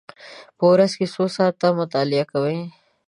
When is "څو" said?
1.13-1.23